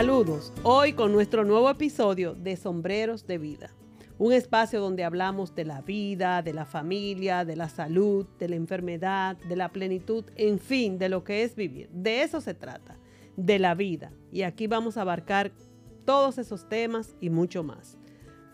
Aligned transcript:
Saludos, 0.00 0.50
hoy 0.62 0.94
con 0.94 1.12
nuestro 1.12 1.44
nuevo 1.44 1.68
episodio 1.68 2.34
de 2.34 2.56
Sombreros 2.56 3.26
de 3.26 3.36
Vida, 3.36 3.74
un 4.16 4.32
espacio 4.32 4.80
donde 4.80 5.04
hablamos 5.04 5.54
de 5.54 5.66
la 5.66 5.82
vida, 5.82 6.40
de 6.40 6.54
la 6.54 6.64
familia, 6.64 7.44
de 7.44 7.54
la 7.54 7.68
salud, 7.68 8.26
de 8.38 8.48
la 8.48 8.56
enfermedad, 8.56 9.36
de 9.36 9.56
la 9.56 9.68
plenitud, 9.68 10.24
en 10.36 10.58
fin, 10.58 10.98
de 10.98 11.10
lo 11.10 11.22
que 11.22 11.42
es 11.42 11.54
vivir. 11.54 11.90
De 11.92 12.22
eso 12.22 12.40
se 12.40 12.54
trata, 12.54 12.96
de 13.36 13.58
la 13.58 13.74
vida. 13.74 14.10
Y 14.32 14.40
aquí 14.40 14.66
vamos 14.66 14.96
a 14.96 15.02
abarcar 15.02 15.52
todos 16.06 16.38
esos 16.38 16.66
temas 16.66 17.14
y 17.20 17.28
mucho 17.28 17.62
más. 17.62 17.98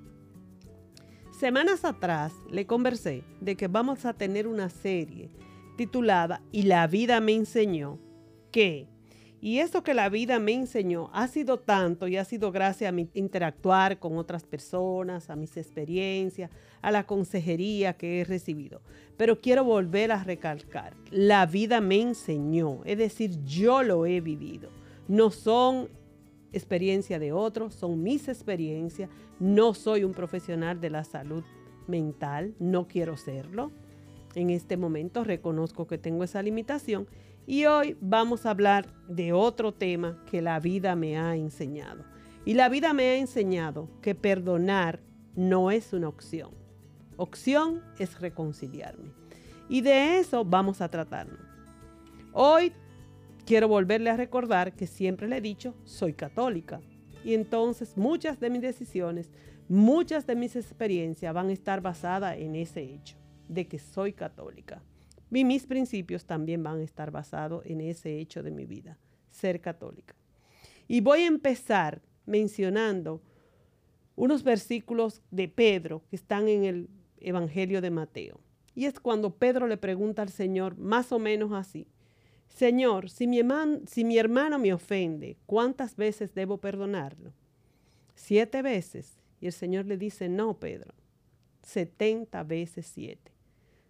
Semanas 1.38 1.84
atrás 1.84 2.32
le 2.50 2.66
conversé 2.66 3.22
de 3.40 3.56
que 3.56 3.68
vamos 3.68 4.04
a 4.04 4.12
tener 4.12 4.46
una 4.46 4.68
serie 4.68 5.30
titulada 5.76 6.42
Y 6.52 6.64
la 6.64 6.86
vida 6.86 7.20
me 7.20 7.34
enseñó 7.34 7.98
que. 8.50 8.88
Y 9.42 9.60
eso 9.60 9.82
que 9.82 9.94
la 9.94 10.08
vida 10.10 10.38
me 10.38 10.52
enseñó 10.52 11.08
ha 11.14 11.26
sido 11.26 11.58
tanto 11.58 12.06
y 12.06 12.16
ha 12.18 12.24
sido 12.24 12.52
gracias 12.52 12.88
a 12.88 12.92
mi 12.92 13.08
interactuar 13.14 13.98
con 13.98 14.18
otras 14.18 14.44
personas, 14.44 15.30
a 15.30 15.36
mis 15.36 15.56
experiencias, 15.56 16.50
a 16.82 16.90
la 16.90 17.06
consejería 17.06 17.94
que 17.94 18.20
he 18.20 18.24
recibido. 18.24 18.82
Pero 19.16 19.40
quiero 19.40 19.64
volver 19.64 20.12
a 20.12 20.22
recalcar, 20.22 20.94
la 21.10 21.46
vida 21.46 21.80
me 21.80 22.00
enseñó, 22.00 22.80
es 22.84 22.98
decir, 22.98 23.42
yo 23.44 23.82
lo 23.82 24.04
he 24.04 24.20
vivido. 24.20 24.68
No 25.08 25.30
son 25.30 25.88
experiencia 26.52 27.18
de 27.18 27.32
otros, 27.32 27.74
son 27.74 28.02
mis 28.02 28.28
experiencias. 28.28 29.10
No 29.38 29.74
soy 29.74 30.04
un 30.04 30.12
profesional 30.12 30.80
de 30.80 30.90
la 30.90 31.04
salud 31.04 31.44
mental, 31.86 32.54
no 32.58 32.86
quiero 32.88 33.16
serlo. 33.16 33.70
En 34.34 34.50
este 34.50 34.76
momento 34.76 35.24
reconozco 35.24 35.86
que 35.86 35.98
tengo 35.98 36.24
esa 36.24 36.42
limitación 36.42 37.08
y 37.46 37.64
hoy 37.64 37.96
vamos 38.00 38.46
a 38.46 38.50
hablar 38.50 38.86
de 39.08 39.32
otro 39.32 39.72
tema 39.72 40.22
que 40.30 40.42
la 40.42 40.60
vida 40.60 40.94
me 40.94 41.18
ha 41.18 41.34
enseñado. 41.36 42.04
Y 42.44 42.54
la 42.54 42.68
vida 42.68 42.92
me 42.92 43.04
ha 43.04 43.16
enseñado 43.16 43.88
que 44.00 44.14
perdonar 44.14 45.00
no 45.34 45.70
es 45.70 45.92
una 45.92 46.08
opción. 46.08 46.50
Opción 47.16 47.82
es 47.98 48.20
reconciliarme. 48.20 49.12
Y 49.68 49.82
de 49.82 50.18
eso 50.18 50.44
vamos 50.44 50.80
a 50.80 50.88
tratarnos. 50.88 51.40
Hoy 52.32 52.72
quiero 53.44 53.68
volverle 53.68 54.10
a 54.10 54.16
recordar 54.16 54.74
que 54.74 54.86
siempre 54.86 55.28
le 55.28 55.38
he 55.38 55.40
dicho, 55.40 55.74
soy 55.84 56.12
católica. 56.12 56.80
Y 57.24 57.34
entonces 57.34 57.96
muchas 57.96 58.40
de 58.40 58.50
mis 58.50 58.62
decisiones, 58.62 59.30
muchas 59.68 60.26
de 60.26 60.36
mis 60.36 60.56
experiencias 60.56 61.34
van 61.34 61.48
a 61.48 61.52
estar 61.52 61.80
basadas 61.80 62.38
en 62.38 62.56
ese 62.56 62.82
hecho, 62.82 63.16
de 63.48 63.66
que 63.68 63.78
soy 63.78 64.12
católica. 64.12 64.82
Y 65.30 65.44
mis 65.44 65.66
principios 65.66 66.24
también 66.24 66.62
van 66.62 66.80
a 66.80 66.82
estar 66.82 67.10
basados 67.10 67.64
en 67.66 67.80
ese 67.80 68.18
hecho 68.18 68.42
de 68.42 68.50
mi 68.50 68.66
vida, 68.66 68.98
ser 69.30 69.60
católica. 69.60 70.14
Y 70.88 71.00
voy 71.00 71.20
a 71.20 71.26
empezar 71.26 72.02
mencionando 72.26 73.22
unos 74.16 74.42
versículos 74.42 75.22
de 75.30 75.48
Pedro 75.48 76.02
que 76.10 76.16
están 76.16 76.48
en 76.48 76.64
el 76.64 76.88
Evangelio 77.18 77.80
de 77.80 77.90
Mateo. 77.90 78.40
Y 78.74 78.86
es 78.86 78.98
cuando 78.98 79.34
Pedro 79.34 79.66
le 79.66 79.76
pregunta 79.76 80.22
al 80.22 80.30
Señor 80.30 80.76
más 80.76 81.12
o 81.12 81.18
menos 81.18 81.52
así, 81.52 81.86
Señor, 82.48 83.08
si 83.08 83.26
mi, 83.26 83.40
si 83.86 84.04
mi 84.04 84.18
hermano 84.18 84.58
me 84.58 84.72
ofende, 84.72 85.36
¿cuántas 85.46 85.96
veces 85.96 86.34
debo 86.34 86.58
perdonarlo? 86.58 87.32
Siete 88.14 88.60
veces. 88.60 89.16
Y 89.40 89.46
el 89.46 89.52
Señor 89.52 89.86
le 89.86 89.96
dice, 89.96 90.28
no, 90.28 90.58
Pedro, 90.58 90.92
setenta 91.62 92.42
veces 92.42 92.86
siete. 92.86 93.29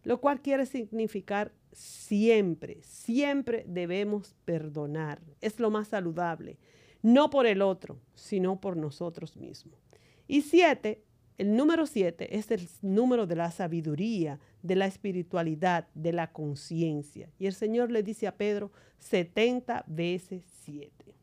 Lo 0.03 0.21
cual 0.21 0.41
quiere 0.41 0.67
significar 0.67 1.53
siempre, 1.73 2.79
siempre 2.83 3.65
debemos 3.67 4.35
perdonar. 4.45 5.21
Es 5.41 5.61
lo 5.61 5.71
más 5.71 5.89
saludable. 5.89 6.59
No 7.03 7.31
por 7.31 7.47
el 7.47 7.63
otro, 7.63 7.99
sino 8.15 8.61
por 8.61 8.77
nosotros 8.77 9.37
mismos. 9.37 9.79
Y 10.27 10.43
siete 10.43 11.03
el 11.41 11.57
número 11.57 11.87
siete 11.87 12.37
es 12.37 12.51
el 12.51 12.69
número 12.83 13.27
de 13.27 13.35
la 13.35 13.51
sabiduría, 13.51 14.39
de 14.61 14.77
la 14.77 14.85
espiritualidad, 14.85 15.89
de 15.95 16.13
la 16.13 16.31
conciencia. 16.33 17.31
Y 17.39 17.47
el 17.47 17.55
Señor 17.55 17.91
le 17.91 18.03
dice 18.03 18.27
a 18.27 18.37
Pedro 18.37 18.71
70 18.99 19.85
veces 19.87 20.45
siete. 20.63 21.15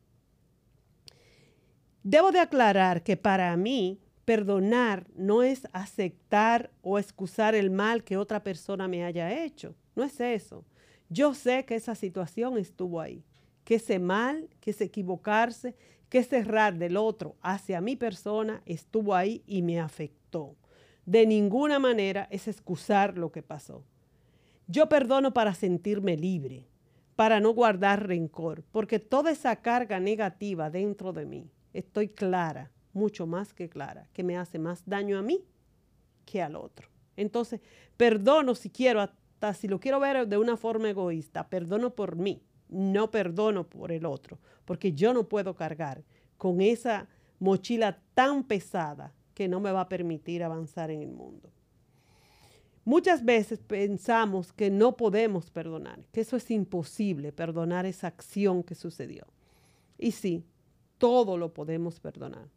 Debo 2.02 2.32
de 2.32 2.40
aclarar 2.40 3.04
que 3.04 3.16
para 3.16 3.56
mí 3.56 4.00
perdonar 4.28 5.06
no 5.16 5.42
es 5.42 5.66
aceptar 5.72 6.70
o 6.82 6.98
excusar 6.98 7.54
el 7.54 7.70
mal 7.70 8.04
que 8.04 8.18
otra 8.18 8.42
persona 8.42 8.86
me 8.86 9.02
haya 9.02 9.42
hecho. 9.42 9.74
No 9.96 10.04
es 10.04 10.20
eso. 10.20 10.66
Yo 11.08 11.32
sé 11.32 11.64
que 11.64 11.76
esa 11.76 11.94
situación 11.94 12.58
estuvo 12.58 13.00
ahí, 13.00 13.24
que 13.64 13.76
ese 13.76 13.98
mal, 13.98 14.50
que 14.60 14.72
ese 14.72 14.84
equivocarse, 14.84 15.74
que 16.10 16.22
cerrar 16.22 16.76
del 16.76 16.98
otro 16.98 17.36
hacia 17.40 17.80
mi 17.80 17.96
persona 17.96 18.60
estuvo 18.66 19.14
ahí 19.14 19.42
y 19.46 19.62
me 19.62 19.80
afectó. 19.80 20.56
De 21.06 21.24
ninguna 21.24 21.78
manera 21.78 22.28
es 22.30 22.48
excusar 22.48 23.16
lo 23.16 23.32
que 23.32 23.42
pasó. 23.42 23.82
Yo 24.66 24.90
perdono 24.90 25.32
para 25.32 25.54
sentirme 25.54 26.18
libre, 26.18 26.68
para 27.16 27.40
no 27.40 27.54
guardar 27.54 28.06
rencor, 28.06 28.62
porque 28.72 28.98
toda 28.98 29.30
esa 29.30 29.56
carga 29.56 29.98
negativa 30.00 30.68
dentro 30.68 31.14
de 31.14 31.24
mí, 31.24 31.50
estoy 31.72 32.08
clara, 32.08 32.70
mucho 32.92 33.26
más 33.26 33.54
que 33.54 33.68
clara, 33.68 34.08
que 34.12 34.22
me 34.22 34.36
hace 34.36 34.58
más 34.58 34.82
daño 34.86 35.18
a 35.18 35.22
mí 35.22 35.44
que 36.24 36.42
al 36.42 36.56
otro. 36.56 36.88
Entonces, 37.16 37.60
perdono 37.96 38.54
si 38.54 38.70
quiero, 38.70 39.00
hasta 39.00 39.54
si 39.54 39.66
lo 39.66 39.80
quiero 39.80 39.98
ver 40.00 40.26
de 40.28 40.38
una 40.38 40.56
forma 40.56 40.90
egoísta, 40.90 41.48
perdono 41.48 41.94
por 41.94 42.16
mí, 42.16 42.42
no 42.68 43.10
perdono 43.10 43.68
por 43.68 43.92
el 43.92 44.04
otro, 44.04 44.38
porque 44.64 44.92
yo 44.92 45.14
no 45.14 45.28
puedo 45.28 45.54
cargar 45.54 46.04
con 46.36 46.60
esa 46.60 47.08
mochila 47.38 48.00
tan 48.14 48.44
pesada 48.44 49.12
que 49.34 49.48
no 49.48 49.60
me 49.60 49.72
va 49.72 49.82
a 49.82 49.88
permitir 49.88 50.42
avanzar 50.42 50.90
en 50.90 51.02
el 51.02 51.12
mundo. 51.12 51.50
Muchas 52.84 53.24
veces 53.24 53.60
pensamos 53.60 54.52
que 54.52 54.70
no 54.70 54.96
podemos 54.96 55.50
perdonar, 55.50 56.00
que 56.10 56.22
eso 56.22 56.36
es 56.36 56.50
imposible, 56.50 57.32
perdonar 57.32 57.84
esa 57.84 58.06
acción 58.06 58.62
que 58.62 58.74
sucedió. 58.74 59.26
Y 59.98 60.12
sí, 60.12 60.42
todo 60.96 61.36
lo 61.36 61.52
podemos 61.52 62.00
perdonar, 62.00 62.48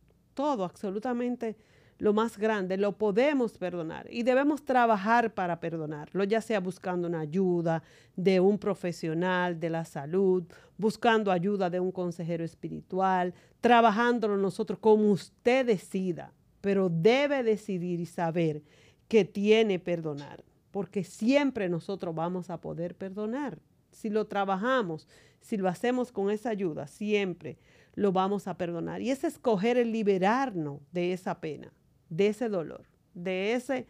todo, 0.42 0.64
absolutamente 0.64 1.56
lo 2.00 2.14
más 2.14 2.36
grande, 2.36 2.76
lo 2.78 2.94
podemos 2.94 3.60
perdonar 3.60 4.08
y 4.10 4.24
debemos 4.24 4.66
trabajar 4.66 5.36
para 5.36 5.60
perdonarlo, 5.60 6.24
ya 6.24 6.42
sea 6.42 6.60
buscando 6.60 7.08
una 7.08 7.20
ayuda 7.20 7.84
de 8.16 8.40
un 8.40 8.58
profesional 8.58 9.60
de 9.60 9.70
la 9.70 9.86
salud, 9.86 10.44
buscando 10.80 11.32
ayuda 11.32 11.70
de 11.70 11.80
un 11.80 11.92
consejero 11.92 12.44
espiritual, 12.44 13.36
trabajándolo 13.62 14.36
nosotros 14.36 14.80
como 14.80 15.12
usted 15.12 15.64
decida, 15.64 16.34
pero 16.60 16.90
debe 16.90 17.44
decidir 17.44 18.00
y 18.00 18.08
saber 18.08 18.64
que 19.08 19.24
tiene 19.24 19.78
perdonar, 19.78 20.44
porque 20.72 21.04
siempre 21.04 21.70
nosotros 21.70 22.16
vamos 22.16 22.50
a 22.50 22.60
poder 22.60 22.96
perdonar. 22.96 23.60
Si 23.92 24.10
lo 24.10 24.26
trabajamos, 24.26 25.08
si 25.40 25.56
lo 25.56 25.70
hacemos 25.70 26.12
con 26.12 26.32
esa 26.32 26.50
ayuda, 26.50 26.88
siempre 26.88 27.60
lo 27.94 28.12
vamos 28.12 28.48
a 28.48 28.58
perdonar. 28.58 29.02
Y 29.02 29.12
es 29.12 29.24
escoger 29.24 29.78
el 29.78 29.92
liberarnos 29.92 30.80
de 30.92 31.14
esa 31.14 31.40
pena 31.40 31.72
de 32.12 32.28
ese 32.28 32.50
dolor, 32.50 32.84
de, 33.16 33.54
ese, 33.54 33.88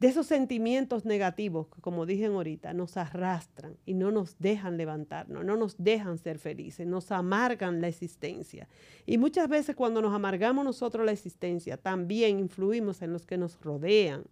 de 0.00 0.08
esos 0.08 0.26
sentimientos 0.26 1.04
negativos 1.04 1.68
que, 1.68 1.80
como 1.80 2.04
dije 2.04 2.26
ahorita, 2.26 2.74
nos 2.74 2.96
arrastran 2.96 3.76
y 3.86 3.94
no 3.94 4.10
nos 4.10 4.38
dejan 4.38 4.76
levantarnos, 4.76 5.44
no 5.44 5.56
nos 5.56 5.76
dejan 5.78 6.18
ser 6.18 6.38
felices, 6.38 6.86
nos 6.86 7.12
amargan 7.12 7.80
la 7.80 7.88
existencia. 7.88 8.68
Y 9.06 9.18
muchas 9.18 9.48
veces 9.48 9.76
cuando 9.76 10.02
nos 10.02 10.12
amargamos 10.12 10.64
nosotros 10.64 11.06
la 11.06 11.12
existencia, 11.12 11.76
también 11.76 12.40
influimos 12.40 13.00
en 13.02 13.12
los 13.12 13.24
que 13.24 13.38
nos 13.38 13.58
rodean 13.62 14.24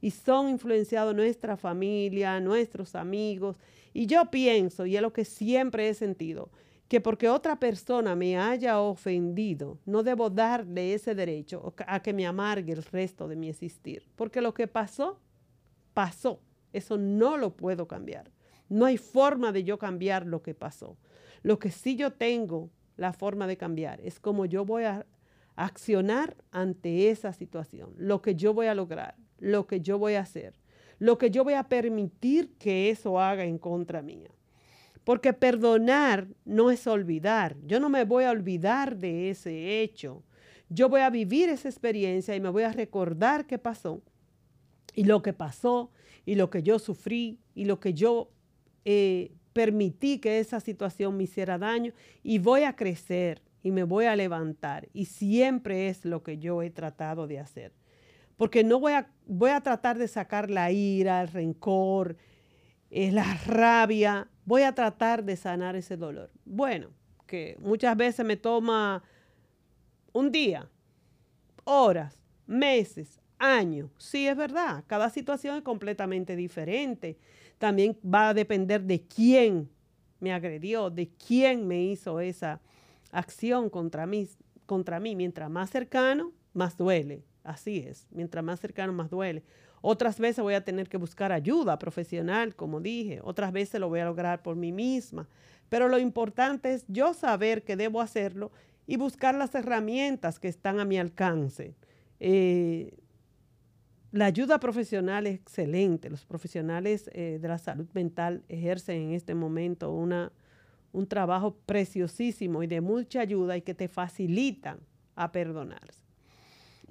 y 0.00 0.10
son 0.10 0.48
influenciados 0.48 1.14
nuestra 1.14 1.56
familia, 1.56 2.40
nuestros 2.40 2.96
amigos. 2.96 3.56
Y 3.94 4.06
yo 4.06 4.32
pienso, 4.32 4.84
y 4.84 4.96
es 4.96 5.02
lo 5.02 5.12
que 5.12 5.24
siempre 5.24 5.88
he 5.88 5.94
sentido, 5.94 6.50
que 6.92 7.00
porque 7.00 7.26
otra 7.26 7.56
persona 7.56 8.14
me 8.14 8.36
haya 8.36 8.78
ofendido, 8.78 9.78
no 9.86 10.02
debo 10.02 10.28
darle 10.28 10.92
ese 10.92 11.14
derecho 11.14 11.72
a 11.86 12.02
que 12.02 12.12
me 12.12 12.26
amargue 12.26 12.74
el 12.74 12.82
resto 12.82 13.28
de 13.28 13.34
mi 13.34 13.48
existir. 13.48 14.06
Porque 14.14 14.42
lo 14.42 14.52
que 14.52 14.68
pasó, 14.68 15.18
pasó. 15.94 16.42
Eso 16.70 16.98
no 16.98 17.38
lo 17.38 17.56
puedo 17.56 17.88
cambiar. 17.88 18.30
No 18.68 18.84
hay 18.84 18.98
forma 18.98 19.52
de 19.52 19.64
yo 19.64 19.78
cambiar 19.78 20.26
lo 20.26 20.42
que 20.42 20.52
pasó. 20.52 20.98
Lo 21.42 21.58
que 21.58 21.70
sí 21.70 21.96
yo 21.96 22.12
tengo 22.12 22.68
la 22.98 23.14
forma 23.14 23.46
de 23.46 23.56
cambiar 23.56 23.98
es 24.02 24.20
como 24.20 24.44
yo 24.44 24.66
voy 24.66 24.84
a 24.84 25.06
accionar 25.56 26.36
ante 26.50 27.08
esa 27.08 27.32
situación, 27.32 27.94
lo 27.96 28.20
que 28.20 28.34
yo 28.34 28.52
voy 28.52 28.66
a 28.66 28.74
lograr, 28.74 29.16
lo 29.38 29.66
que 29.66 29.80
yo 29.80 29.98
voy 29.98 30.16
a 30.16 30.20
hacer, 30.20 30.60
lo 30.98 31.16
que 31.16 31.30
yo 31.30 31.42
voy 31.42 31.54
a 31.54 31.70
permitir 31.70 32.52
que 32.58 32.90
eso 32.90 33.18
haga 33.18 33.44
en 33.44 33.56
contra 33.56 34.02
mía. 34.02 34.30
Porque 35.04 35.32
perdonar 35.32 36.28
no 36.44 36.70
es 36.70 36.86
olvidar. 36.86 37.56
Yo 37.66 37.80
no 37.80 37.88
me 37.88 38.04
voy 38.04 38.24
a 38.24 38.30
olvidar 38.30 38.96
de 38.96 39.30
ese 39.30 39.82
hecho. 39.82 40.22
Yo 40.68 40.88
voy 40.88 41.00
a 41.00 41.10
vivir 41.10 41.48
esa 41.48 41.68
experiencia 41.68 42.34
y 42.34 42.40
me 42.40 42.48
voy 42.48 42.62
a 42.62 42.72
recordar 42.72 43.46
qué 43.46 43.58
pasó 43.58 44.02
y 44.94 45.04
lo 45.04 45.22
que 45.22 45.32
pasó 45.32 45.90
y 46.24 46.34
lo 46.34 46.50
que 46.50 46.62
yo 46.62 46.78
sufrí 46.78 47.38
y 47.54 47.64
lo 47.64 47.80
que 47.80 47.94
yo 47.94 48.30
eh, 48.84 49.32
permití 49.52 50.18
que 50.18 50.38
esa 50.38 50.60
situación 50.60 51.16
me 51.16 51.24
hiciera 51.24 51.58
daño 51.58 51.92
y 52.22 52.38
voy 52.38 52.62
a 52.62 52.76
crecer 52.76 53.42
y 53.62 53.70
me 53.70 53.84
voy 53.84 54.06
a 54.06 54.16
levantar. 54.16 54.88
Y 54.92 55.06
siempre 55.06 55.88
es 55.88 56.04
lo 56.04 56.22
que 56.22 56.38
yo 56.38 56.62
he 56.62 56.70
tratado 56.70 57.26
de 57.26 57.38
hacer. 57.38 57.72
Porque 58.36 58.64
no 58.64 58.80
voy 58.80 58.92
a, 58.92 59.10
voy 59.26 59.50
a 59.50 59.60
tratar 59.60 59.98
de 59.98 60.08
sacar 60.08 60.50
la 60.50 60.72
ira, 60.72 61.22
el 61.22 61.28
rencor, 61.28 62.16
eh, 62.92 63.10
la 63.10 63.34
rabia. 63.46 64.28
Voy 64.44 64.62
a 64.62 64.74
tratar 64.74 65.24
de 65.24 65.36
sanar 65.36 65.74
ese 65.76 65.96
dolor. 65.96 66.30
Bueno, 66.44 66.90
que 67.26 67.56
muchas 67.58 67.96
veces 67.96 68.24
me 68.24 68.36
toma 68.36 69.02
un 70.12 70.30
día, 70.30 70.68
horas, 71.64 72.18
meses, 72.46 73.18
años. 73.38 73.90
Sí, 73.96 74.28
es 74.28 74.36
verdad. 74.36 74.84
Cada 74.86 75.08
situación 75.08 75.56
es 75.56 75.62
completamente 75.62 76.36
diferente. 76.36 77.18
También 77.58 77.96
va 78.04 78.28
a 78.28 78.34
depender 78.34 78.82
de 78.82 79.02
quién 79.02 79.70
me 80.20 80.32
agredió, 80.32 80.90
de 80.90 81.08
quién 81.08 81.66
me 81.66 81.82
hizo 81.82 82.20
esa 82.20 82.60
acción 83.10 83.70
contra 83.70 84.06
mí, 84.06 84.28
contra 84.66 85.00
mí. 85.00 85.16
Mientras 85.16 85.48
más 85.48 85.70
cercano, 85.70 86.32
más 86.52 86.76
duele. 86.76 87.24
Así 87.42 87.78
es. 87.78 88.06
Mientras 88.10 88.44
más 88.44 88.60
cercano, 88.60 88.92
más 88.92 89.08
duele. 89.08 89.42
Otras 89.82 90.20
veces 90.20 90.42
voy 90.42 90.54
a 90.54 90.64
tener 90.64 90.88
que 90.88 90.96
buscar 90.96 91.32
ayuda 91.32 91.78
profesional, 91.78 92.54
como 92.54 92.80
dije. 92.80 93.20
Otras 93.22 93.52
veces 93.52 93.80
lo 93.80 93.88
voy 93.88 94.00
a 94.00 94.04
lograr 94.04 94.42
por 94.42 94.56
mí 94.56 94.70
misma. 94.72 95.28
Pero 95.68 95.88
lo 95.88 95.98
importante 95.98 96.72
es 96.72 96.84
yo 96.86 97.12
saber 97.14 97.64
que 97.64 97.76
debo 97.76 98.00
hacerlo 98.00 98.52
y 98.86 98.96
buscar 98.96 99.34
las 99.34 99.54
herramientas 99.54 100.38
que 100.38 100.48
están 100.48 100.78
a 100.78 100.84
mi 100.84 100.98
alcance. 100.98 101.74
Eh, 102.20 102.94
la 104.12 104.26
ayuda 104.26 104.60
profesional 104.60 105.26
es 105.26 105.34
excelente. 105.34 106.10
Los 106.10 106.24
profesionales 106.26 107.10
eh, 107.12 107.38
de 107.40 107.48
la 107.48 107.58
salud 107.58 107.88
mental 107.92 108.44
ejercen 108.48 109.02
en 109.02 109.12
este 109.14 109.34
momento 109.34 109.90
una, 109.90 110.30
un 110.92 111.08
trabajo 111.08 111.56
preciosísimo 111.66 112.62
y 112.62 112.68
de 112.68 112.80
mucha 112.80 113.20
ayuda 113.20 113.56
y 113.56 113.62
que 113.62 113.74
te 113.74 113.88
facilitan 113.88 114.78
a 115.16 115.32
perdonarse. 115.32 116.01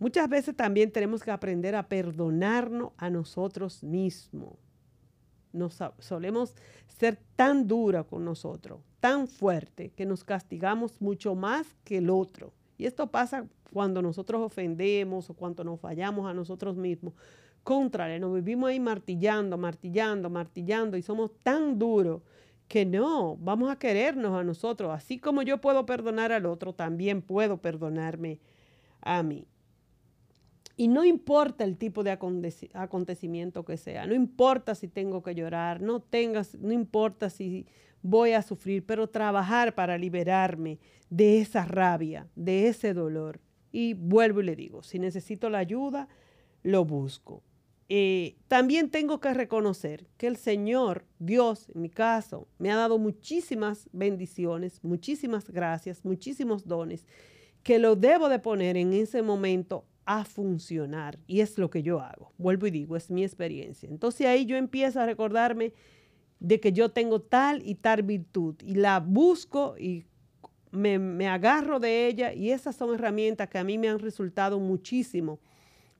Muchas 0.01 0.27
veces 0.27 0.56
también 0.56 0.92
tenemos 0.92 1.21
que 1.21 1.30
aprender 1.30 1.75
a 1.75 1.88
perdonarnos 1.88 2.92
a 2.98 3.12
nosotros 3.12 3.83
mismos. 3.83 4.56
Nos 5.53 5.77
solemos 6.00 6.56
ser 6.88 7.19
tan 7.36 7.68
dura 7.68 8.03
con 8.03 8.25
nosotros, 8.25 8.80
tan 9.00 9.27
fuerte, 9.27 9.92
que 9.92 10.07
nos 10.07 10.24
castigamos 10.24 11.00
mucho 11.00 11.36
más 11.36 11.68
que 11.83 12.00
el 12.00 12.09
otro. 12.09 12.51
Y 12.80 12.88
esto 12.88 13.12
pasa 13.12 13.45
cuando 13.71 14.01
nosotros 14.01 14.42
ofendemos 14.42 15.30
o 15.30 15.36
cuando 15.36 15.63
nos 15.63 15.80
fallamos 15.80 16.27
a 16.27 16.33
nosotros 16.33 16.75
mismos. 16.75 17.13
Contrario, 17.62 18.19
nos 18.19 18.33
vivimos 18.33 18.71
ahí 18.71 18.80
martillando, 18.80 19.56
martillando, 19.56 20.31
martillando 20.31 20.98
y 20.98 21.03
somos 21.03 21.30
tan 21.44 21.77
duros 21.77 22.24
que 22.68 22.88
no, 22.88 23.38
vamos 23.38 23.69
a 23.69 23.75
querernos 23.75 24.33
a 24.33 24.44
nosotros. 24.44 24.92
Así 24.92 25.19
como 25.19 25.44
yo 25.44 25.62
puedo 25.62 25.86
perdonar 25.86 26.31
al 26.31 26.48
otro, 26.48 26.74
también 26.74 27.21
puedo 27.21 27.57
perdonarme 27.57 28.39
a 29.00 29.21
mí. 29.21 29.45
Y 30.78 30.88
no 30.88 31.04
importa 31.04 31.64
el 31.64 31.78
tipo 31.78 32.04
de 32.04 32.12
acontecimiento 32.12 33.66
que 33.66 33.78
sea, 33.78 34.06
no 34.08 34.14
importa 34.14 34.76
si 34.76 34.88
tengo 34.88 35.22
que 35.22 35.36
llorar, 35.36 35.82
no, 35.82 36.00
tengas, 36.00 36.56
no 36.56 36.72
importa 36.72 37.30
si 37.30 37.68
voy 38.02 38.32
a 38.32 38.42
sufrir, 38.42 38.86
pero 38.86 39.10
trabajar 39.10 39.76
para 39.76 39.98
liberarme 39.98 40.80
de 41.10 41.42
esa 41.42 41.66
rabia, 41.66 42.28
de 42.36 42.68
ese 42.68 42.94
dolor. 42.94 43.40
Y 43.72 43.94
vuelvo 43.94 44.42
y 44.42 44.46
le 44.46 44.56
digo, 44.56 44.84
si 44.84 45.00
necesito 45.00 45.50
la 45.50 45.60
ayuda, 45.60 46.08
lo 46.64 46.86
busco. 46.86 47.44
Eh, 47.94 48.38
también 48.48 48.90
tengo 48.90 49.20
que 49.20 49.34
reconocer 49.34 50.08
que 50.18 50.28
el 50.28 50.38
Señor, 50.38 51.06
Dios, 51.20 51.70
en 51.76 51.82
mi 51.82 51.90
caso, 51.90 52.48
me 52.58 52.72
ha 52.72 52.78
dado 52.78 52.98
muchísimas 52.98 53.90
bendiciones, 53.92 54.82
muchísimas 54.82 55.50
gracias, 55.50 56.06
muchísimos 56.06 56.66
dones, 56.66 57.06
que 57.64 57.80
lo 57.80 57.98
debo 57.98 58.30
de 58.30 58.40
poner 58.40 58.78
en 58.78 58.94
ese 58.94 59.22
momento 59.22 59.86
a 60.06 60.25
funcionar. 60.25 61.19
Y 61.27 61.42
es 61.42 61.57
lo 61.57 61.69
que 61.69 61.83
yo 61.83 62.00
hago. 62.01 62.33
Vuelvo 62.38 62.68
y 62.68 62.71
digo, 62.71 62.95
es 62.95 63.09
mi 63.09 63.24
experiencia. 63.24 63.89
Entonces 63.89 64.27
ahí 64.27 64.45
yo 64.45 64.57
empiezo 64.57 65.00
a 65.00 65.06
recordarme 65.06 65.74
de 66.39 66.59
que 66.59 66.74
yo 66.74 66.89
tengo 66.89 67.21
tal 67.21 67.62
y 67.65 67.75
tal 67.75 68.01
virtud 68.01 68.56
y 68.63 68.75
la 68.75 69.00
busco 69.00 69.75
y 69.77 70.06
me, 70.71 71.27
agarro 71.27 71.80
de 71.80 72.07
ella 72.07 72.33
y 72.33 72.51
esas 72.51 72.75
son 72.75 72.95
herramientas 72.95 73.50
que 73.50 73.59
a 73.59 73.63
mí 73.63 73.77
me 73.77 73.89
han 73.89 74.00
resultado 74.00 74.59
muchísimo 74.59 75.39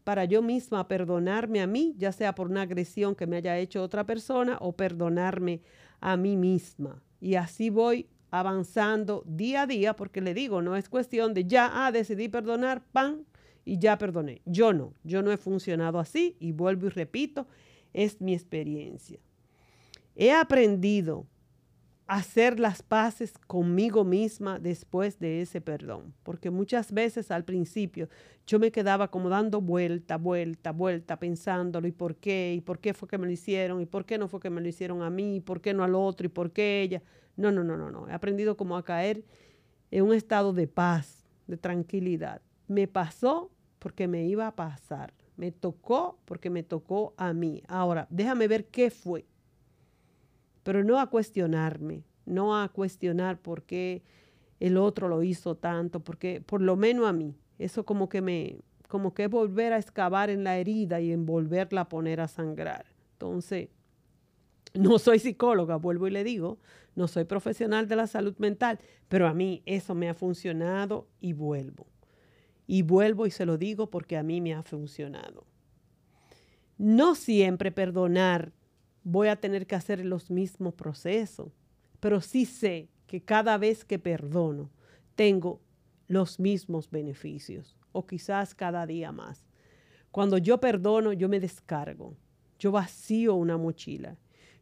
para 0.03 0.25
yo 0.25 0.42
misma 0.42 0.88
perdonarme 0.88 1.62
a 1.62 1.68
mí, 1.68 1.94
ya 1.98 2.12
sea 2.12 2.33
por 2.33 2.50
una 2.50 2.63
agresión 2.63 3.13
que 3.13 3.27
me 3.27 3.38
haya 3.38 3.57
hecho 3.59 3.83
otra 3.83 4.03
persona 4.03 4.57
o 4.59 4.71
perdonarme 4.71 5.62
a 6.00 6.18
mí 6.18 6.38
misma. 6.38 7.03
Y 7.19 7.36
así 7.36 7.69
voy 7.69 8.07
avanzando 8.31 9.24
día 9.27 9.63
a 9.63 9.68
día, 9.68 9.95
porque 9.95 10.21
le 10.21 10.33
digo, 10.33 10.62
no 10.62 10.75
es 10.75 10.89
cuestión 10.89 11.36
de 11.36 11.45
ya, 11.45 11.69
ah, 11.86 11.92
decidí 11.92 12.30
perdonar, 12.30 12.81
pan, 12.92 13.25
y 13.66 13.78
ya 13.78 13.98
perdoné. 13.98 14.42
Yo 14.46 14.74
no, 14.74 14.94
yo 15.04 15.22
no 15.22 15.31
he 15.31 15.38
funcionado 15.38 16.00
así 16.00 16.36
y 16.40 16.52
vuelvo 16.52 16.88
y 16.88 16.90
repito, 16.90 17.48
es 17.94 18.22
mi 18.22 18.34
experiencia. 18.34 19.19
He 20.16 20.31
aprendido 20.31 21.25
a 22.08 22.16
hacer 22.16 22.60
las 22.60 22.81
paces 22.81 23.34
conmigo 23.48 24.04
misma 24.04 24.60
después 24.60 25.19
de 25.19 25.42
ese 25.42 25.62
perdón, 25.62 26.13
porque 26.24 26.50
muchas 26.50 26.92
veces 26.92 27.31
al 27.31 27.46
principio 27.46 28.10
yo 28.46 28.60
me 28.60 28.72
quedaba 28.72 29.10
como 29.10 29.30
dando 29.30 29.62
vuelta, 29.62 30.18
vuelta, 30.18 30.72
vuelta, 30.72 31.18
pensándolo 31.18 31.88
y 31.88 31.91
por 31.94 32.18
qué, 32.18 32.53
y 32.58 32.62
por 32.62 32.80
qué 32.80 32.94
fue 32.94 33.08
que 33.08 33.18
me 33.18 33.27
lo 33.27 33.32
hicieron, 33.32 33.80
y 33.80 33.86
por 33.86 34.06
qué 34.06 34.18
no 34.18 34.27
fue 34.27 34.41
que 34.41 34.50
me 34.50 34.60
lo 34.60 34.68
hicieron 34.68 35.03
a 35.03 35.10
mí, 35.10 35.38
y 35.38 35.39
por 35.39 35.62
qué 35.62 35.74
no 35.74 35.84
al 35.84 35.96
otro, 35.96 36.25
y 36.25 36.30
por 36.30 36.51
qué 36.51 36.82
ella. 36.82 37.01
No, 37.38 37.51
no, 37.51 37.63
no, 37.63 37.77
no, 37.77 37.89
no. 37.89 38.10
He 38.10 38.13
aprendido 38.13 38.58
como 38.58 38.75
a 38.75 38.84
caer 38.84 39.24
en 39.89 40.03
un 40.03 40.13
estado 40.13 40.51
de 40.51 40.68
paz, 40.68 41.24
de 41.48 41.56
tranquilidad. 41.56 42.41
Me 42.72 42.88
pasó 42.88 43.51
porque 43.80 44.08
me 44.08 44.25
iba 44.25 44.48
a 44.48 44.56
pasar. 44.56 45.13
Me 45.38 45.51
tocó 45.51 46.20
porque 46.25 46.50
me 46.50 46.63
tocó 46.63 47.13
a 47.18 47.34
mí. 47.34 47.63
Ahora, 47.68 48.08
déjame 48.10 48.48
ver 48.48 48.68
qué 48.68 48.90
fue 48.92 49.25
pero 50.63 50.84
no 50.84 51.00
a 51.00 51.08
cuestionarme, 51.10 52.04
no 52.25 52.60
a 52.60 52.70
cuestionar 52.70 53.40
por 53.40 53.63
qué 53.63 54.04
el 54.60 54.78
otro 54.78 55.08
lo 55.08 55.24
hizo 55.24 55.56
tanto, 55.56 56.01
porque 56.01 56.42
por 56.42 56.62
lo 56.62 56.75
menos 56.75 57.08
a 57.08 57.13
mí, 57.13 57.36
eso 57.58 57.84
como 57.86 58.10
que 58.10 58.22
me, 58.22 58.60
como 58.88 59.13
que 59.13 59.28
volver 59.28 59.74
a 59.74 59.78
excavar 59.78 60.30
en 60.30 60.44
la 60.44 60.58
herida 60.58 61.01
y 61.01 61.12
en 61.12 61.25
volverla 61.25 61.82
a 61.82 61.90
poner 61.90 62.22
a 62.22 62.28
sangrar. 62.28 62.86
Entonces, 63.13 63.70
no 64.74 65.00
soy 65.00 65.20
psicóloga, 65.20 65.78
vuelvo 65.78 66.08
y 66.08 66.12
le 66.12 66.24
digo, 66.24 66.60
no 66.96 67.08
soy 67.08 67.24
profesional 67.24 67.88
de 67.88 67.96
la 67.96 68.08
salud 68.08 68.36
mental, 68.38 68.80
pero 69.10 69.28
a 69.28 69.34
mí 69.34 69.63
eso 69.66 69.96
me 69.96 70.10
ha 70.10 70.13
funcionado 70.13 71.08
y 71.20 71.34
vuelvo. 71.34 71.88
Y 72.72 72.84
vuelvo 72.84 73.28
y 73.28 73.32
se 73.32 73.46
lo 73.46 73.58
digo 73.58 73.90
porque 73.90 74.16
a 74.16 74.24
mí 74.24 74.40
me 74.40 74.54
ha 74.54 74.63
funcionado. 74.63 75.44
No 76.78 77.16
siempre 77.16 77.70
perdonar 77.70 78.54
voy 79.04 79.28
a 79.28 79.36
tener 79.36 79.68
que 79.68 79.75
hacer 79.75 80.06
los 80.06 80.32
mismos 80.32 80.74
procesos, 80.75 81.51
pero 82.00 82.22
sí 82.22 82.46
sé 82.46 82.88
que 83.08 83.22
cada 83.22 83.58
vez 83.58 83.84
que 83.84 84.00
perdono 84.00 84.70
tengo 85.16 85.60
los 86.08 86.40
mismos 86.40 86.90
beneficios 86.90 87.75
o 87.92 88.08
quizás 88.08 88.56
cada 88.56 88.86
día 88.86 89.12
más. 89.12 89.44
Cuando 90.10 90.38
yo 90.38 90.62
perdono, 90.62 91.12
yo 91.12 91.28
me 91.28 91.42
descargo, 91.42 92.16
yo 92.58 92.72
vacío 92.72 93.36
una 93.36 93.58
mochila, 93.58 94.16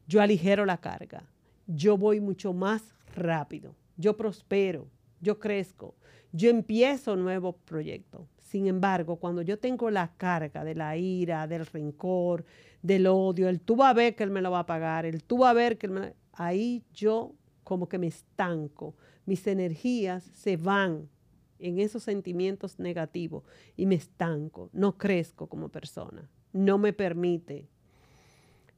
yo 0.08 0.20
aligero 0.20 0.66
la 0.66 0.82
carga, 0.82 1.30
yo 1.68 1.96
voy 1.96 2.22
mucho 2.22 2.54
más 2.54 2.96
rápido, 3.16 3.76
yo 3.98 4.18
prospero, 4.18 4.88
yo 5.22 5.40
crezco, 5.40 5.96
yo 6.32 6.50
empiezo 6.50 7.14
un 7.14 7.24
nuevo 7.24 7.54
proyecto. 7.54 8.28
Sin 8.38 8.68
embargo, 8.68 9.18
cuando 9.18 9.42
yo 9.42 9.60
tengo 9.60 9.90
la 9.92 10.12
carga 10.18 10.64
de 10.64 10.76
la 10.76 10.98
ira, 10.98 11.48
del 11.48 11.66
rencor, 11.66 12.46
del 12.82 13.08
odio, 13.08 13.48
el 13.48 13.62
tú 13.62 13.76
vas 13.76 13.92
a 13.92 13.94
ver 13.94 14.16
que 14.16 14.24
él 14.24 14.32
me 14.32 14.42
lo 14.42 14.52
va 14.52 14.60
a 14.60 14.66
pagar, 14.66 15.06
el 15.06 15.24
tú 15.24 15.40
vas 15.40 15.52
a 15.52 15.54
ver 15.54 15.78
que 15.78 15.88
él 15.88 15.94
me... 15.94 16.14
ahí 16.34 16.84
yo 16.94 17.34
como 17.64 17.88
que 17.88 18.00
me 18.00 18.08
estanco, 18.08 18.96
mis 19.26 19.46
energías 19.46 20.24
se 20.24 20.58
van 20.58 21.08
en 21.60 21.80
esos 21.80 22.04
sentimientos 22.04 22.80
negativos 22.80 23.44
y 23.76 23.86
me 23.86 23.96
estanco, 23.96 24.70
no 24.74 24.98
crezco 24.98 25.48
como 25.48 25.70
persona, 25.70 26.30
no 26.52 26.78
me 26.78 26.94
permite 26.94 27.68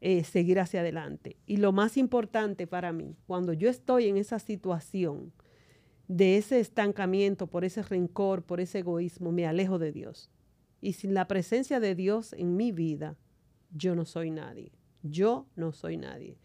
eh, 0.02 0.24
seguir 0.24 0.60
hacia 0.60 0.82
adelante. 0.82 1.38
Y 1.46 1.58
lo 1.58 1.72
más 1.72 1.96
importante 1.96 2.68
para 2.68 2.92
mí, 2.92 3.16
cuando 3.28 3.54
yo 3.54 3.70
estoy 3.70 4.08
en 4.08 4.18
esa 4.18 4.40
situación 4.40 5.32
de 6.12 6.36
ese 6.36 6.60
estancamiento, 6.60 7.48
por 7.48 7.64
ese 7.64 7.82
rencor, 7.84 8.44
por 8.44 8.60
ese 8.60 8.80
egoísmo, 8.80 9.32
me 9.32 9.48
alejo 9.48 9.80
de 9.80 9.94
Dios. 9.94 10.30
Y 10.82 10.94
sin 10.94 11.14
la 11.14 11.26
presencia 11.26 11.80
de 11.80 11.96
Dios 11.96 12.34
en 12.34 12.58
mi 12.58 12.74
vida, 12.74 13.16
yo 13.72 13.96
no 13.96 14.04
soy 14.04 14.30
nadie. 14.30 14.74
Yo 15.04 15.48
no 15.56 15.72
soy 15.72 15.96
nadie. 15.96 16.38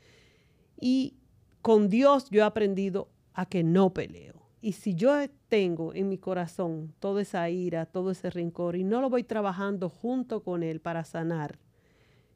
Y 0.80 1.16
con 1.62 1.88
Dios 1.88 2.30
yo 2.30 2.42
he 2.42 2.44
aprendido 2.44 3.10
a 3.34 3.46
que 3.46 3.64
no 3.64 3.92
peleo. 3.92 4.40
Y 4.60 4.72
si 4.72 4.94
yo 4.94 5.12
tengo 5.48 5.92
en 5.94 6.08
mi 6.08 6.18
corazón 6.18 6.94
toda 7.00 7.22
esa 7.22 7.50
ira, 7.50 7.86
todo 7.86 8.12
ese 8.12 8.30
rencor 8.30 8.76
y 8.76 8.84
no 8.84 9.00
lo 9.00 9.10
voy 9.10 9.24
trabajando 9.24 9.88
junto 9.88 10.44
con 10.44 10.62
Él 10.62 10.80
para 10.80 11.04
sanar, 11.04 11.58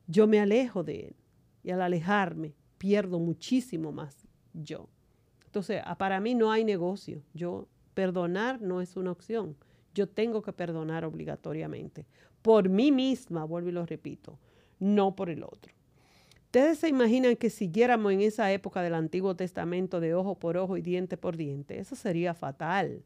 yo 0.09 0.27
me 0.27 0.41
alejo 0.41 0.83
de 0.83 1.01
Él. 1.07 1.17
Y 1.63 1.71
al 1.71 1.81
alejarme, 1.81 2.57
pierdo 2.77 3.21
muchísimo 3.21 3.93
más 3.93 4.27
yo. 4.53 4.89
Entonces, 5.51 5.83
para 5.99 6.21
mí 6.21 6.37
no 6.37 6.53
hay 6.53 6.63
negocio. 6.63 7.25
Yo 7.35 7.67
perdonar 7.95 8.63
no 8.63 8.81
es 8.81 8.97
una 8.97 9.11
opción. 9.11 9.57
Yo 9.93 10.09
tengo 10.09 10.43
que 10.43 10.53
perdonar 10.53 11.05
obligatoriamente. 11.05 12.07
Por 12.41 12.69
mí 12.69 12.93
misma, 12.93 13.45
vuelvo 13.45 13.69
y 13.69 13.73
lo 13.73 13.85
repito, 13.85 14.39
no 14.79 15.17
por 15.17 15.29
el 15.29 15.43
otro. 15.43 15.73
Ustedes 16.45 16.79
se 16.79 16.89
imaginan 16.89 17.35
que 17.35 17.51
siguiéramos 17.51 18.13
en 18.13 18.21
esa 18.21 18.53
época 18.53 18.81
del 18.81 18.95
Antiguo 18.95 19.35
Testamento 19.35 19.99
de 19.99 20.15
ojo 20.15 20.37
por 20.37 20.57
ojo 20.57 20.77
y 20.77 20.83
diente 20.83 21.17
por 21.17 21.37
diente. 21.37 21.81
Eso 21.81 21.97
sería 21.97 22.33
fatal. 22.33 23.03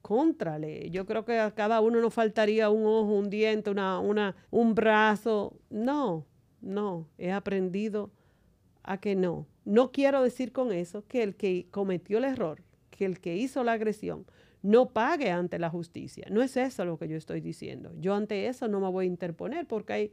Contrale. 0.00 0.90
Yo 0.90 1.06
creo 1.06 1.24
que 1.24 1.40
a 1.40 1.50
cada 1.50 1.80
uno 1.80 2.00
nos 2.00 2.14
faltaría 2.14 2.70
un 2.70 2.86
ojo, 2.86 3.12
un 3.14 3.30
diente, 3.30 3.70
una, 3.70 3.98
una, 3.98 4.36
un 4.52 4.76
brazo. 4.76 5.56
No, 5.70 6.24
no. 6.60 7.08
He 7.18 7.32
aprendido 7.32 8.12
a 8.84 8.98
que 8.98 9.16
no. 9.16 9.46
No 9.64 9.92
quiero 9.92 10.22
decir 10.22 10.52
con 10.52 10.72
eso 10.72 11.04
que 11.06 11.22
el 11.22 11.36
que 11.36 11.66
cometió 11.70 12.18
el 12.18 12.24
error, 12.24 12.62
que 12.90 13.04
el 13.04 13.20
que 13.20 13.36
hizo 13.36 13.64
la 13.64 13.72
agresión, 13.72 14.26
no 14.62 14.90
pague 14.90 15.30
ante 15.30 15.58
la 15.58 15.68
justicia. 15.68 16.26
No 16.30 16.42
es 16.42 16.56
eso 16.56 16.84
lo 16.84 16.98
que 16.98 17.08
yo 17.08 17.16
estoy 17.16 17.40
diciendo. 17.40 17.92
Yo 18.00 18.14
ante 18.14 18.46
eso 18.46 18.66
no 18.66 18.80
me 18.80 18.90
voy 18.90 19.04
a 19.04 19.08
interponer 19.08 19.66
porque 19.66 19.92
hay, 19.92 20.10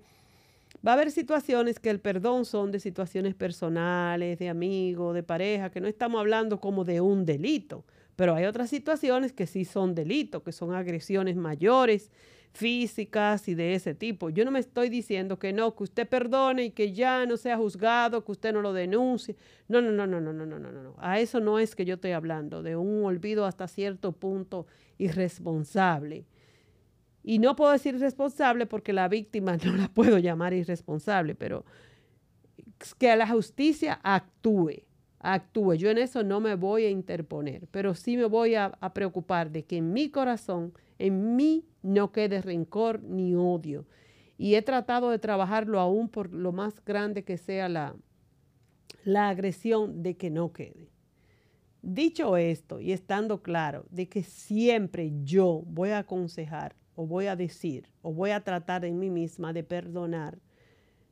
va 0.85 0.91
a 0.91 0.95
haber 0.95 1.11
situaciones 1.11 1.79
que 1.79 1.89
el 1.89 1.99
perdón 1.99 2.45
son 2.45 2.71
de 2.71 2.79
situaciones 2.79 3.33
personales, 3.33 4.39
de 4.39 4.49
amigos, 4.49 5.15
de 5.15 5.23
pareja, 5.23 5.69
que 5.69 5.79
no 5.79 5.87
estamos 5.87 6.19
hablando 6.19 6.59
como 6.59 6.83
de 6.83 6.99
un 6.99 7.25
delito, 7.25 7.85
pero 8.21 8.35
hay 8.35 8.45
otras 8.45 8.69
situaciones 8.69 9.33
que 9.33 9.47
sí 9.47 9.65
son 9.65 9.95
delitos, 9.95 10.43
que 10.43 10.51
son 10.51 10.75
agresiones 10.75 11.35
mayores, 11.35 12.11
físicas 12.51 13.47
y 13.47 13.55
de 13.55 13.73
ese 13.73 13.95
tipo. 13.95 14.29
Yo 14.29 14.45
no 14.45 14.51
me 14.51 14.59
estoy 14.59 14.89
diciendo 14.89 15.39
que 15.39 15.53
no, 15.53 15.75
que 15.75 15.81
usted 15.81 16.07
perdone 16.07 16.65
y 16.65 16.69
que 16.69 16.93
ya 16.93 17.25
no 17.25 17.35
sea 17.35 17.57
juzgado, 17.57 18.23
que 18.23 18.31
usted 18.31 18.53
no 18.53 18.61
lo 18.61 18.73
denuncie. 18.73 19.35
No, 19.67 19.81
no, 19.81 19.91
no, 19.91 20.05
no, 20.05 20.21
no, 20.21 20.33
no, 20.33 20.45
no, 20.45 20.59
no, 20.59 20.71
no. 20.71 20.93
A 20.99 21.19
eso 21.19 21.39
no 21.39 21.57
es 21.57 21.75
que 21.75 21.83
yo 21.83 21.95
estoy 21.95 22.11
hablando, 22.11 22.61
de 22.61 22.75
un 22.75 23.03
olvido 23.05 23.43
hasta 23.47 23.67
cierto 23.67 24.11
punto 24.11 24.67
irresponsable. 24.99 26.27
Y 27.23 27.39
no 27.39 27.55
puedo 27.55 27.71
decir 27.71 27.95
irresponsable 27.95 28.67
porque 28.67 28.93
la 28.93 29.07
víctima 29.07 29.57
no 29.65 29.75
la 29.75 29.87
puedo 29.87 30.19
llamar 30.19 30.53
irresponsable, 30.53 31.33
pero 31.33 31.65
que 32.99 33.15
la 33.15 33.27
justicia 33.27 33.99
actúe, 34.03 34.83
actúe. 35.21 35.75
Yo 35.75 35.89
en 35.89 35.97
eso 35.97 36.23
no 36.23 36.39
me 36.39 36.55
voy 36.55 36.85
a 36.85 36.89
interponer, 36.89 37.67
pero 37.71 37.95
sí 37.95 38.17
me 38.17 38.25
voy 38.25 38.55
a, 38.55 38.71
preocupar 38.93 39.51
de 39.51 39.63
que 39.63 39.77
en 39.77 39.93
mi 39.93 40.09
corazón 40.09 40.73
en 40.99 41.35
mí 41.35 41.65
no 41.81 42.11
quede 42.11 42.41
rencor 42.41 43.01
ni 43.03 43.35
odio. 43.35 43.85
Y 44.37 44.55
he 44.55 44.61
tratado 44.61 45.11
de 45.11 45.19
trabajarlo 45.19 45.79
aún 45.79 46.09
por 46.09 46.33
lo 46.33 46.51
más 46.51 46.83
grande 46.83 47.23
que 47.23 47.37
sea 47.37 47.69
la, 47.69 47.95
la 49.03 49.29
agresión 49.29 50.01
de 50.01 50.17
que 50.17 50.29
no 50.29 50.51
quede. 50.51 50.89
Dicho 51.83 52.37
esto 52.37 52.79
y 52.79 52.91
estando 52.91 53.41
claro 53.41 53.85
de 53.89 54.07
que 54.07 54.23
siempre 54.23 55.11
yo 55.23 55.63
voy 55.65 55.89
a 55.89 55.99
aconsejar 55.99 56.75
o 56.95 57.07
voy 57.07 57.27
a 57.27 57.35
decir 57.35 57.89
o 58.01 58.13
voy 58.13 58.31
a 58.31 58.43
tratar 58.43 58.85
en 58.85 58.99
mí 58.99 59.09
misma 59.09 59.53
de 59.53 59.63
perdonar, 59.63 60.37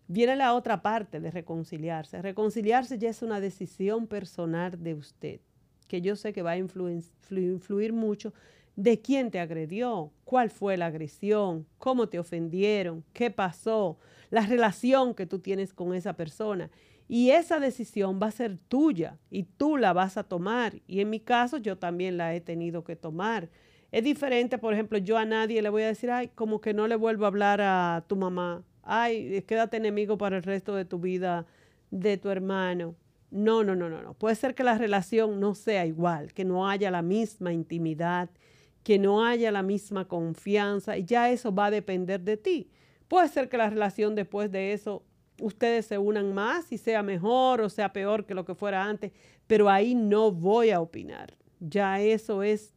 viene 0.10 0.36
la 0.36 0.56
otra 0.56 0.82
parte 0.82 1.20
de 1.20 1.30
reconciliarse. 1.30 2.22
Reconciliarse 2.22 2.98
ya 2.98 3.10
es 3.10 3.22
una 3.22 3.40
decisión 3.40 4.08
personal 4.08 4.84
de 4.84 4.96
usted, 4.96 5.40
que 5.88 6.02
yo 6.02 6.16
sé 6.16 6.34
que 6.34 6.42
va 6.42 6.52
a 6.52 6.58
influir, 6.58 7.94
mucho 7.94 8.34
de 8.76 9.00
quién 9.02 9.30
te 9.30 9.40
agredió, 9.40 10.12
cuál 10.26 10.50
fue 10.50 10.78
la 10.78 10.88
agresión, 10.88 11.68
cómo 11.78 12.10
te 12.10 12.18
ofendieron, 12.18 13.04
qué 13.14 13.30
pasó, 13.30 14.00
la 14.32 14.46
relación 14.46 15.14
que 15.14 15.28
tú 15.28 15.40
tienes 15.40 15.74
con 15.74 15.94
esa 15.94 16.14
persona. 16.14 16.72
Y 17.08 17.30
esa 17.30 17.60
decisión 17.60 18.20
va 18.22 18.28
a 18.28 18.32
ser 18.32 18.58
tuya 18.68 19.20
y 19.30 19.44
tú 19.44 19.78
la 19.78 19.94
vas 19.94 20.18
a 20.18 20.24
tomar. 20.24 20.82
Y 20.88 21.02
en 21.02 21.12
mi 21.12 21.20
caso 21.20 21.58
yo 21.58 21.78
también 21.78 22.18
la 22.18 22.34
he 22.34 22.42
tenido 22.42 22.84
que 22.84 22.96
tomar. 22.96 23.50
Es 23.92 24.04
diferente, 24.04 24.58
por 24.58 24.74
ejemplo, 24.74 24.98
yo 24.98 25.18
a 25.18 25.26
nadie 25.26 25.62
le 25.62 25.70
voy 25.70 25.84
a 25.84 25.88
decir, 25.88 26.10
ay, 26.10 26.30
como 26.30 26.62
que 26.62 26.74
no 26.74 26.88
le 26.88 26.96
vuelvo 26.96 27.26
a 27.26 27.28
hablar 27.28 27.62
a 27.62 28.06
tu 28.08 28.16
mamá. 28.16 28.64
Ay, 28.84 29.44
quédate 29.48 29.78
enemigo 29.78 30.18
para 30.18 30.38
el 30.38 30.44
resto 30.44 30.76
de 30.76 30.86
tu 30.86 31.00
vida 31.00 31.46
de 31.92 32.18
tu 32.18 32.30
hermano. 32.30 32.96
No, 33.32 33.64
no, 33.64 33.76
no, 33.76 33.90
no, 33.90 34.02
no. 34.02 34.14
Puede 34.14 34.36
ser 34.36 34.56
que 34.56 34.64
la 34.64 34.78
relación 34.78 35.40
no 35.40 35.54
sea 35.54 35.86
igual, 35.86 36.34
que 36.34 36.46
no 36.46 36.68
haya 36.68 36.90
la 36.90 37.02
misma 37.02 37.54
intimidad, 37.54 38.30
que 38.84 38.98
no 38.98 39.24
haya 39.26 39.52
la 39.52 39.62
misma 39.62 40.08
confianza 40.08 40.98
y 40.98 41.06
ya 41.06 41.30
eso 41.30 41.54
va 41.54 41.68
a 41.68 41.72
depender 41.72 42.22
de 42.22 42.38
ti. 42.38 42.70
Puede 43.08 43.28
ser 43.28 43.50
que 43.50 43.58
la 43.58 43.70
relación 43.70 44.16
después 44.16 44.52
de 44.52 44.74
eso 44.74 45.04
ustedes 45.42 45.86
se 45.86 45.98
unan 45.98 46.34
más 46.34 46.72
y 46.72 46.78
sea 46.78 47.02
mejor 47.04 47.62
o 47.62 47.70
sea 47.70 47.94
peor 47.94 48.26
que 48.26 48.34
lo 48.34 48.46
que 48.46 48.56
fuera 48.56 48.84
antes, 48.84 49.12
pero 49.48 49.70
ahí 49.70 49.96
no 49.96 50.32
voy 50.32 50.72
a 50.72 50.82
opinar. 50.82 51.38
Ya 51.60 52.02
eso 52.02 52.44
es 52.44 52.74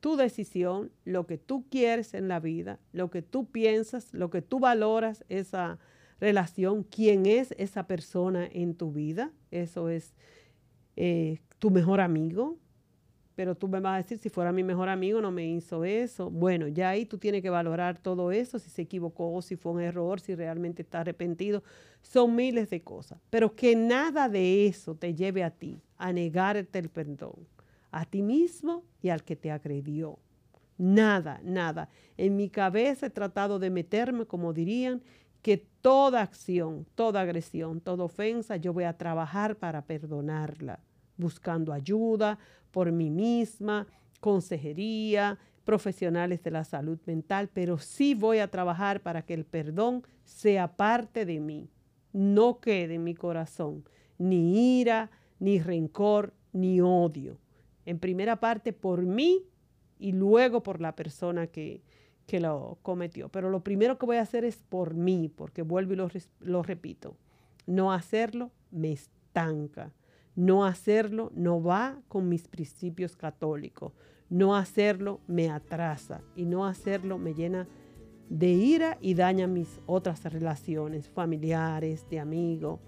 tu 0.00 0.16
decisión, 0.16 0.90
lo 1.04 1.26
que 1.26 1.38
tú 1.38 1.66
quieres 1.70 2.14
en 2.14 2.28
la 2.28 2.40
vida, 2.40 2.78
lo 2.92 3.10
que 3.10 3.22
tú 3.22 3.46
piensas, 3.46 4.12
lo 4.12 4.30
que 4.30 4.42
tú 4.42 4.58
valoras 4.58 5.24
esa 5.28 5.78
relación, 6.20 6.82
quién 6.84 7.26
es 7.26 7.54
esa 7.58 7.86
persona 7.86 8.48
en 8.50 8.74
tu 8.74 8.92
vida. 8.92 9.30
Eso 9.50 9.88
es 9.88 10.14
eh, 10.96 11.38
tu 11.58 11.70
mejor 11.70 12.00
amigo, 12.00 12.58
pero 13.34 13.54
tú 13.54 13.68
me 13.68 13.80
vas 13.80 13.94
a 13.94 13.96
decir, 14.02 14.18
si 14.18 14.28
fuera 14.28 14.52
mi 14.52 14.62
mejor 14.62 14.90
amigo 14.90 15.20
no 15.22 15.30
me 15.30 15.46
hizo 15.46 15.84
eso. 15.84 16.30
Bueno, 16.30 16.68
ya 16.68 16.90
ahí 16.90 17.06
tú 17.06 17.16
tienes 17.16 17.40
que 17.40 17.48
valorar 17.48 17.98
todo 17.98 18.32
eso, 18.32 18.58
si 18.58 18.68
se 18.68 18.82
equivocó, 18.82 19.40
si 19.40 19.56
fue 19.56 19.72
un 19.72 19.80
error, 19.80 20.20
si 20.20 20.34
realmente 20.34 20.82
está 20.82 21.00
arrepentido. 21.00 21.62
Son 22.02 22.34
miles 22.34 22.68
de 22.68 22.82
cosas, 22.82 23.18
pero 23.30 23.54
que 23.54 23.76
nada 23.76 24.28
de 24.28 24.66
eso 24.66 24.94
te 24.94 25.14
lleve 25.14 25.42
a 25.42 25.50
ti 25.50 25.80
a 25.96 26.12
negarte 26.12 26.78
el 26.78 26.90
perdón, 26.90 27.46
a 27.90 28.04
ti 28.04 28.22
mismo 28.22 28.84
y 29.02 29.08
al 29.08 29.24
que 29.24 29.36
te 29.36 29.50
agredió. 29.50 30.18
Nada, 30.78 31.40
nada. 31.44 31.88
En 32.16 32.36
mi 32.36 32.48
cabeza 32.48 33.06
he 33.06 33.10
tratado 33.10 33.58
de 33.58 33.70
meterme, 33.70 34.24
como 34.26 34.52
dirían, 34.52 35.02
que 35.42 35.56
toda 35.80 36.22
acción, 36.22 36.86
toda 36.94 37.22
agresión, 37.22 37.80
toda 37.80 38.04
ofensa, 38.04 38.56
yo 38.56 38.72
voy 38.72 38.84
a 38.84 38.96
trabajar 38.96 39.56
para 39.56 39.82
perdonarla 39.84 40.80
buscando 41.16 41.72
ayuda 41.72 42.38
por 42.70 42.90
mí 42.90 43.10
misma, 43.10 43.86
consejería, 44.20 45.38
profesionales 45.64 46.42
de 46.42 46.50
la 46.50 46.64
salud 46.64 46.98
mental, 47.06 47.48
pero 47.52 47.78
sí 47.78 48.14
voy 48.14 48.38
a 48.38 48.50
trabajar 48.50 49.02
para 49.02 49.22
que 49.22 49.34
el 49.34 49.44
perdón 49.44 50.02
sea 50.24 50.76
parte 50.76 51.24
de 51.26 51.40
mí, 51.40 51.68
no 52.12 52.58
quede 52.58 52.94
en 52.94 53.04
mi 53.04 53.14
corazón 53.14 53.84
ni 54.18 54.80
ira, 54.80 55.10
ni 55.38 55.58
rencor, 55.60 56.34
ni 56.52 56.80
odio. 56.80 57.38
En 57.90 57.98
primera 57.98 58.40
parte 58.40 58.72
por 58.72 59.02
mí 59.02 59.42
y 59.98 60.12
luego 60.12 60.62
por 60.62 60.80
la 60.80 60.94
persona 60.94 61.48
que, 61.48 61.82
que 62.26 62.40
lo 62.40 62.78
cometió. 62.82 63.28
Pero 63.28 63.50
lo 63.50 63.64
primero 63.64 63.98
que 63.98 64.06
voy 64.06 64.16
a 64.16 64.22
hacer 64.22 64.44
es 64.44 64.62
por 64.68 64.94
mí, 64.94 65.28
porque 65.28 65.62
vuelvo 65.62 65.92
y 65.92 65.96
lo, 66.40 66.62
repito, 66.62 67.16
no 67.66 67.92
hacerlo 67.92 68.50
me 68.70 68.92
estanca 68.92 69.92
no 70.36 70.64
hacerlo 70.64 71.32
no 71.34 71.62
va 71.62 72.00
con 72.08 72.28
mis 72.28 72.48
principios 72.48 73.16
católicos. 73.16 73.92
No 74.28 74.54
hacerlo 74.54 75.20
me 75.26 75.50
atrasa 75.50 76.22
y 76.36 76.46
no 76.46 76.64
hacerlo 76.64 77.18
me 77.18 77.34
llena 77.34 77.66
de 78.28 78.48
ira 78.48 78.96
y 79.00 79.14
daña 79.14 79.48
mis 79.48 79.80
otras 79.86 80.24
relaciones 80.24 81.08
familiares, 81.08 82.08
de 82.08 82.20
amigos, 82.20 82.78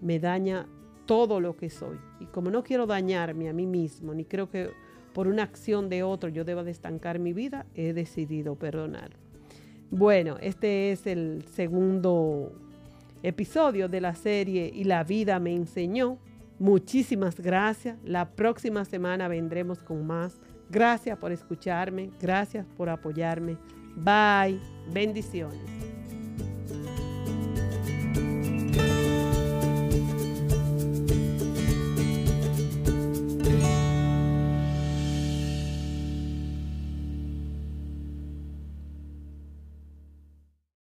me 0.00 0.18
daña 0.18 0.66
todo 1.06 1.40
lo 1.40 1.56
que 1.56 1.70
soy. 1.70 1.98
Y 2.20 2.26
como 2.26 2.50
no 2.50 2.62
quiero 2.62 2.86
dañarme 2.86 3.48
a 3.48 3.52
mí 3.52 3.66
mismo, 3.66 4.12
ni 4.14 4.24
creo 4.24 4.50
que 4.50 4.70
por 5.12 5.28
una 5.28 5.44
acción 5.44 5.88
de 5.88 6.02
otro 6.02 6.28
yo 6.28 6.44
deba 6.44 6.62
de 6.62 6.70
estancar 6.70 7.18
mi 7.18 7.32
vida, 7.32 7.64
he 7.74 7.92
decidido 7.92 8.56
perdonar. 8.56 9.10
Bueno, 9.90 10.36
este 10.40 10.92
es 10.92 11.06
el 11.06 11.44
segundo 11.54 12.52
episodio 13.22 13.88
de 13.88 14.00
la 14.00 14.14
serie 14.14 14.70
Y 14.74 14.84
la 14.84 15.04
vida 15.04 15.38
me 15.38 15.54
enseñó. 15.54 16.18
Muchísimas 16.58 17.40
gracias. 17.40 17.96
La 18.04 18.30
próxima 18.30 18.84
semana 18.84 19.28
vendremos 19.28 19.78
con 19.78 20.06
más. 20.06 20.40
Gracias 20.70 21.18
por 21.18 21.32
escucharme. 21.32 22.10
Gracias 22.20 22.66
por 22.76 22.88
apoyarme. 22.88 23.56
Bye. 23.96 24.60
Bendiciones. 24.92 25.95